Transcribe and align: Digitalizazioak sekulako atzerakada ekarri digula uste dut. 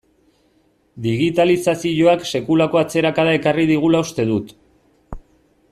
Digitalizazioak 1.05 2.25
sekulako 2.31 2.81
atzerakada 2.81 3.37
ekarri 3.41 3.67
digula 3.73 4.03
uste 4.07 4.27
dut. 4.31 4.51